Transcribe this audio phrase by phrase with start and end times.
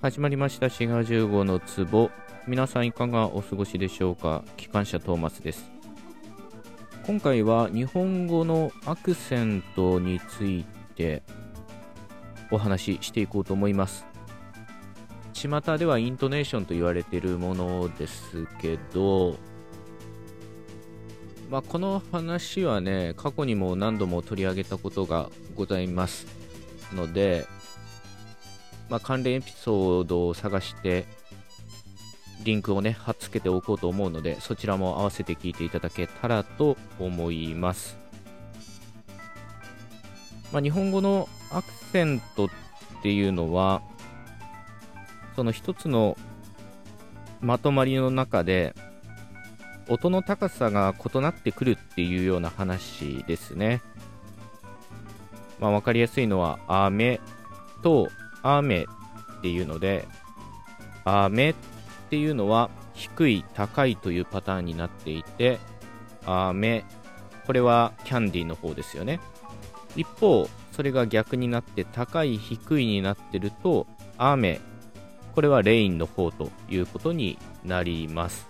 [0.00, 0.70] 始まりました。
[0.70, 2.12] 滋賀15の壺。
[2.46, 4.44] 皆さんいかがお過ごしでしょうか？
[4.56, 5.72] 機関車トーマスです。
[7.04, 11.24] 今回は日本語のアクセントについて
[12.52, 14.06] お話ししていこうと思います。
[15.32, 19.36] 巷ではイントネーションと言われているものですけど
[21.50, 26.26] まあ、この話はね過去にも何度も取り上げたことがございます
[26.94, 27.46] ので
[28.88, 31.06] まあ、関連エピソードを探して
[32.44, 37.98] リンクをね貼っつけておこうと思うのでそちらも合わせて聞いていただけたらと思います、
[40.52, 42.48] まあ、日本語のアクセントっ
[43.02, 43.82] ていうのは
[45.36, 46.16] その一つの
[47.40, 48.74] まとまりの中で
[49.88, 53.80] 音の高さが異なってくるっていうような話ですね。
[55.58, 57.20] まあ、分かりやすいのは、雨
[57.82, 58.08] と
[58.42, 58.86] 雨っ
[59.42, 60.06] ていうので、
[61.04, 61.54] 雨っ
[62.10, 65.58] ていうのは低い、高いというパターンになっていて、
[66.26, 66.84] 雨、
[67.46, 69.20] これはキャンディーの方ですよね。
[69.96, 74.60] 一方、それが逆になって高い、低いになってると、雨、
[75.34, 78.46] これはレインの方ということになります。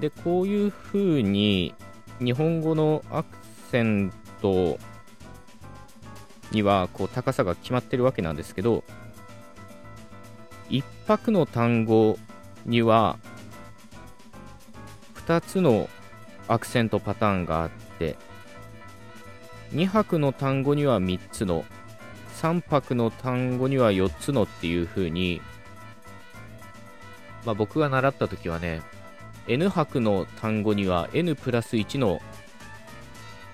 [0.00, 1.74] で、こういう風に
[2.20, 3.36] 日本語のアク
[3.70, 4.78] セント
[6.52, 8.84] にはこう高さが決まってるわけなんですけど
[10.70, 12.18] 1拍の単語
[12.64, 13.18] には
[15.26, 15.88] 2つの
[16.48, 18.16] アクセントパターンがあって
[19.72, 21.64] 2拍の単語には3つの
[22.40, 25.40] 3拍の単語には4つのっていう風に
[27.44, 28.82] まあ僕が習った時はね
[29.48, 32.20] N 拍の単語には N プラス1の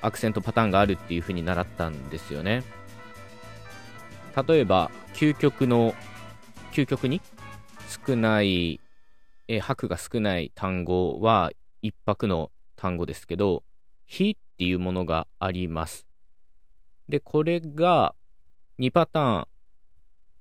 [0.01, 2.65] アクセントパターンがあるっていう風に習ったんですよね。
[4.35, 5.95] 例えば、究極の、
[6.73, 7.21] 究極に？
[8.07, 8.81] 少ない、
[9.49, 11.51] え拍が少ない単語は
[11.83, 13.63] 一拍の単語ですけど、
[14.07, 16.07] 非っていうものがあります。
[17.09, 18.15] で、これが
[18.79, 19.47] 2パターン、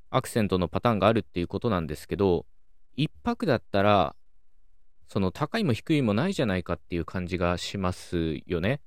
[0.09, 2.45] アクセントのパターンがあるっていうことなんですけど、
[2.95, 4.15] 一拍だったら、
[5.07, 8.79] その高いも低いもないじゃないかっていう感じがしますよね。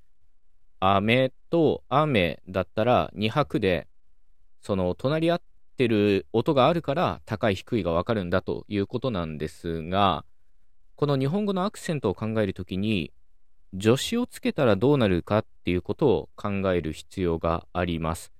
[0.81, 3.87] 雨と雨だったら2拍で
[4.65, 5.43] その隣り合っ
[5.77, 10.25] てる音があるから高い低いがわかるんだということなんですが、
[10.97, 13.13] この日本語のアクセントを考えるときに、
[13.79, 18.33] 助詞をつけたらどうなるかっていうことを考える必要があります。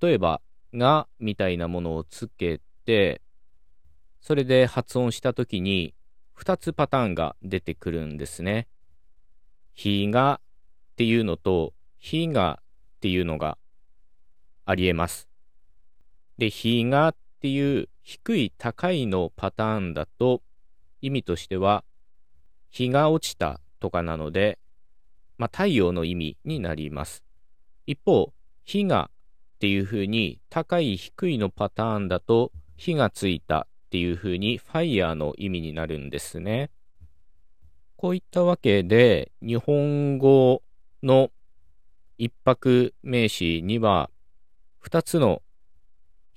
[0.00, 0.40] 例えば、
[0.74, 3.22] がみたいなものをつけて、
[4.20, 5.94] それで発音したときに、
[6.36, 8.66] 2つパターンが出てくるんですね。
[9.74, 12.60] ひがっていうのと、ひが
[12.96, 13.58] っていうのが
[14.64, 15.27] ありえます。
[16.38, 20.42] で、日がっていう低い高いのパターンだと
[21.02, 21.84] 意味としては
[22.70, 24.58] 日が落ちたとかなので、
[25.36, 27.22] まあ、太陽の意味になります。
[27.86, 28.32] 一方、
[28.64, 29.10] 火が
[29.56, 36.70] っていう風に高い低いのパターンだと火がついたっていう風にファイヤーの意味になるんですね。
[37.96, 40.62] こういったわけで日本語
[41.02, 41.30] の
[42.16, 44.10] 一泊名詞には
[44.84, 45.42] 2つの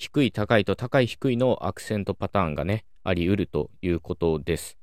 [0.01, 4.79] 低い高いと高い低いのアクセントパターンがね、あり得るということです。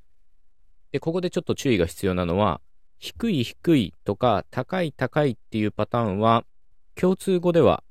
[0.93, 2.61] で、ここでちょっと注意が必要なのは、
[2.99, 6.45] 低い低いとか高い高いっていうパターンは、
[6.95, 7.83] 共通語では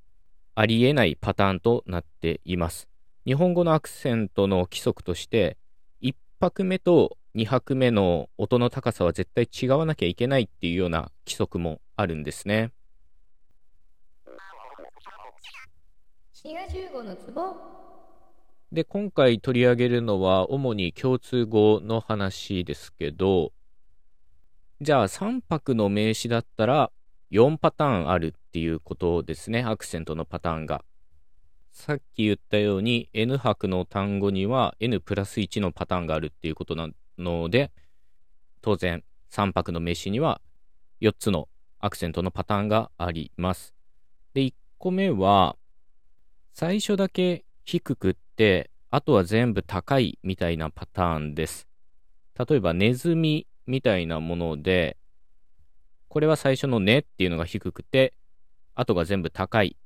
[0.54, 2.88] ありえないパターンとなっています。
[3.26, 5.58] 日本語のアクセントの規則として、
[6.00, 12.72] 1拍目と2拍目の音の高さは絶対違わなきゃいけないっていうような規則もあるんですね。
[17.04, 17.14] の
[18.72, 23.52] で、今回取り上げるのは主に共通語の話ですけど、
[24.80, 26.90] じゃあ3拍の名詞だったら
[27.32, 30.84] 4パターンあるっていうことですね、アクセントのパターンが。
[31.70, 37.72] さっき言ったように N 拍の単語には N プラス1のパターンがあるっていうことなので、
[38.62, 40.40] 当然3拍の名詞には
[41.02, 41.48] 4つの
[41.78, 43.74] アクセントのパターンがあります。
[44.34, 45.56] で、1個目は、
[46.60, 51.68] 最初だけ低くって、あとは全部高いみたいなパターンです。
[52.36, 54.96] 例えば、ネズミみたいなもので、
[56.08, 58.12] これは最初のねっていうのが低くて、
[58.74, 59.76] あとが全部高い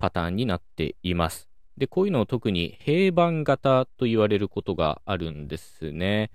[0.00, 1.48] パターンになっています。
[1.78, 6.32] で、こういうのを特に平板型と言われることがあるんですね。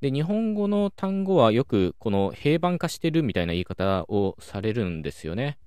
[0.00, 5.58] で、日本語の単語はよくこの平板化してるみたいな言い方をされるんですよね。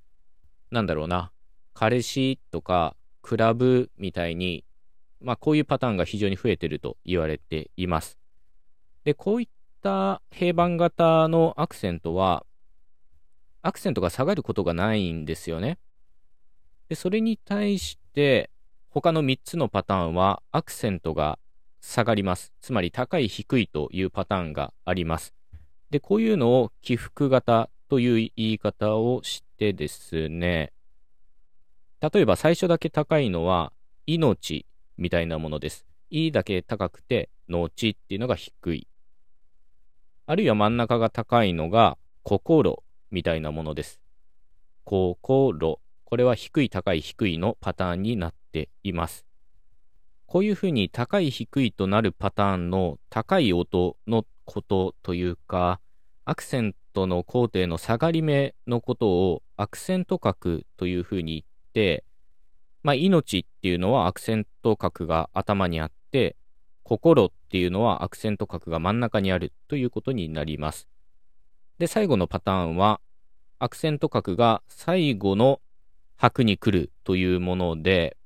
[0.71, 1.31] なんだろうな。
[1.75, 4.65] 彼氏とかクラブみたいに
[5.21, 8.17] まあ、こういうパターンが非常に増えてると言われています。
[9.03, 9.47] で、こういっ
[9.81, 12.45] た平板型のアクセントは、
[13.61, 15.77] アクセントが下がることがないんですよね。
[16.89, 18.49] で、それに対して、
[18.89, 21.39] 他の3つのパターンはアクセントが
[21.79, 22.51] 下がります。
[22.59, 25.33] つまり高い低いというパターンがあります。
[25.91, 30.73] で、こういうのを起伏型という言い方をしてですね、
[32.01, 33.71] 例えば最初だけ高いのは
[34.07, 34.65] 命
[34.97, 35.85] みたいなものです。
[36.09, 38.87] いだけ高くて、のちっていうのが低い。
[40.25, 44.01] あるいは真ん中が高いのが心みたいなものです。
[44.83, 45.79] 心。
[46.03, 49.25] これは低い高い低いのパターンになっています。
[50.25, 55.79] こういうふうに高い低いとなるパターンの高い音のことというか、
[56.25, 61.50] アクセントの工程の下がり目のことをアクセント角というふうに言って、
[62.83, 66.35] まあ、命っていうのはアクセント角が頭にあって、
[66.83, 70.87] 心っていうのはアクセント角が真ん中にあるということになります。
[71.77, 72.99] で、最後のパターンは、
[73.59, 75.61] アクセント角が最後の
[76.17, 78.17] 拍に来るというもので、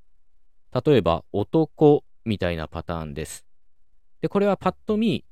[0.72, 3.46] 例えば男みたいなパターンです。
[4.20, 5.24] で、これはパッと見、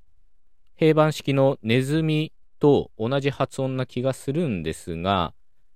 [0.77, 5.35] 平板式のネズミと同じ発音な気がするんですが、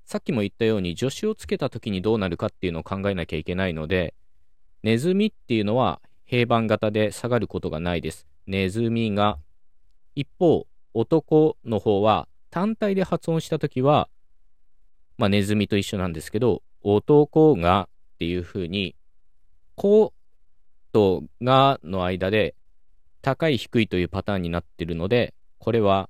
[0.08, 4.14] さっきも言ったように助詞をつけた時にどうなるかっていうのを考えなきゃいけないので、
[4.82, 8.26] ネズミっていうのは平板型で下がることがないです。
[8.46, 9.36] ネズミが。
[10.14, 14.08] 一方、男の方は単体で発音した時は、
[15.18, 18.96] まあ、ネズミと一緒なんですけど、男がっていうふうに、
[19.74, 20.14] こ
[20.92, 22.54] とがの間で
[23.20, 26.08] 高い低いというパターンになっているので、これは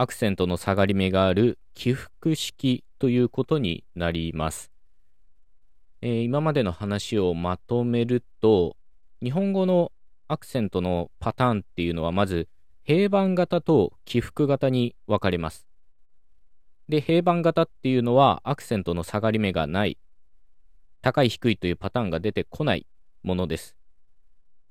[0.00, 4.70] アクセントの下がり目がある起伏式ということになります。
[6.02, 8.76] えー、今までの話をまとめると、
[9.20, 9.90] 日本語の
[10.28, 12.46] アクセントのパターンっていうのはまず
[12.84, 15.66] 平板型と起伏型に分かれます。
[16.88, 19.98] で、平板型っていうのはアクセントの下がり目がない、
[21.02, 22.86] 高い低いというパターンが出てこない
[23.24, 23.76] ものです。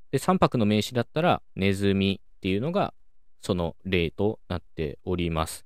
[0.09, 2.93] で、三拍の名詞だったら、ネズミっていうのが
[3.41, 5.65] その例となっております。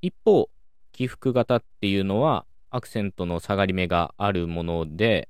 [0.00, 0.48] 一方、
[0.92, 5.28] 起伏型っていうのは、アクセントの下がり目があるもので、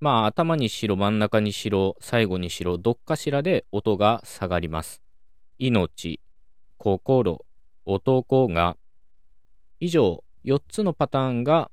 [0.00, 5.02] まあ、頭にしろ、真ん中にしろ、最後にしろ、どっかしらで音が下がります。
[5.58, 6.20] 命、
[6.78, 7.44] 心、
[7.86, 8.76] 男が、
[9.80, 11.70] 以上、4つのパターンが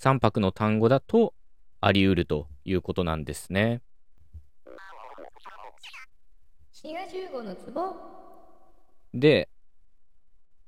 [0.00, 1.34] 3拍の単語だと
[1.80, 3.82] あり得るということなんですね。
[9.14, 9.48] で、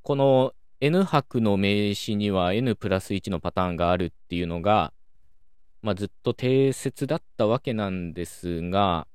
[0.01, 4.95] この N 拍の名詞には N プラス1のパターンがあるっていうのが、
[5.83, 9.07] まあ、ずっと定説だったわけなんですが、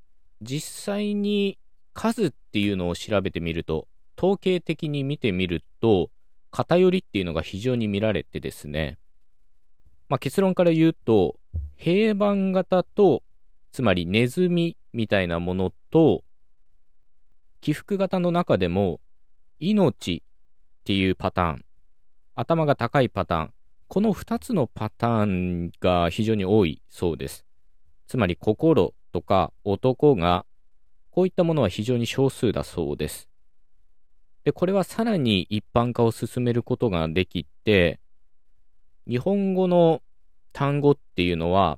[0.44, 1.58] 実際に
[1.96, 6.12] 数っていうのを調べてみると、統計的に見てみると、
[6.52, 9.00] 偏りっていうのが非常に見られてですね、
[10.08, 11.40] まあ、結論から言うと、
[11.78, 13.24] 平板型と、
[13.72, 16.24] つまりネズミみたいなものと、
[17.62, 19.00] 起伏型の中でも、
[19.60, 20.24] 命
[20.82, 21.66] っていうパターン、
[22.34, 23.54] 頭が高いパターン、
[23.88, 27.46] この2つのパターンが非常に多いそうです。
[28.08, 30.46] つまり心とか男が、
[31.12, 33.30] こういったものは非常に少数だそうです。
[34.44, 38.00] で、これはさらに一般化を進めることができて、
[39.08, 40.02] 日本語の
[40.52, 41.78] 単語っていうのは、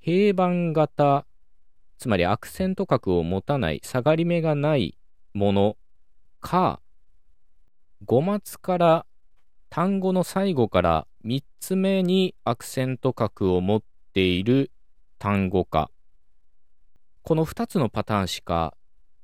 [0.00, 1.24] 平板型、
[1.96, 4.98] つまりアクセント角を持たない、下がり目がない
[5.34, 5.76] もの
[6.40, 6.80] か、
[8.04, 9.06] 語末から
[9.68, 14.70] 単語の最後から3つ目にアクセント角を持っている
[15.18, 15.90] 単語か。
[17.22, 18.76] この2つのパターンしか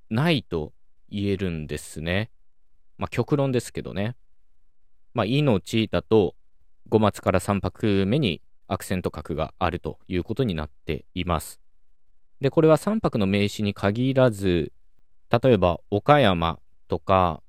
[0.09, 0.73] ないと
[1.09, 2.31] 言えるんですね。
[2.99, 4.17] まあ極論ですけどね。
[5.15, 6.35] まあ命だと
[6.91, 11.61] 5末から3拍目にアクセント角があるということになっています。
[12.41, 14.73] で、これは3拍の名詞に限らず、
[15.31, 16.59] 例えば岡山
[16.89, 17.43] とか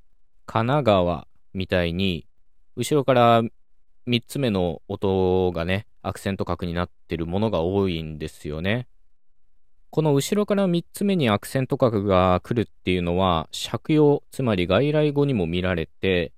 [0.46, 2.28] 神奈川みたいに、
[2.76, 8.88] 後ろから3つ目の音がね、アクセント角になってるものが多いんですよね。
[9.92, 16.32] この後ろから3つ目にアクセント角が来るっていうのは、借用、つまり外来語にも見られて、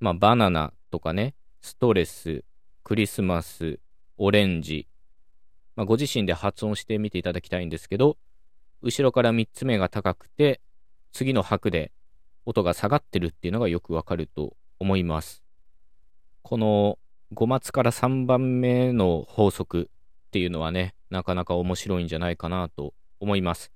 [0.00, 2.44] まあ、バナナとかね、ストレス、
[2.84, 3.78] クリスマス、
[4.16, 4.86] オレンジ、
[5.76, 8.16] まあ、ご自身で発音してみていただきたいんですけど、
[8.82, 10.60] 後ろから3つ目が高くて、
[11.12, 11.92] 次の拍で
[12.46, 15.42] 音が下がってるっていうのがよくわかると思います。
[16.42, 16.98] この
[17.34, 19.90] 5末から3番目の法則
[20.28, 23.72] っていうのはね、なかなか面白いんじゃないかなと思います。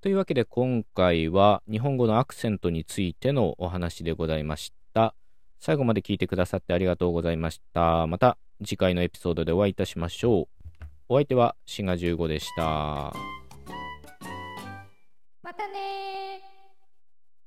[0.00, 5.14] というわけで今回は日本語のアクセントについてのお話でございました。
[5.58, 8.06] 最後まで聞いてくださってありがとうございました。
[8.06, 10.84] また次回のエピソードでお会いいたしましょう。
[11.10, 13.12] お相手はシンガ15でした。
[15.50, 15.99] またね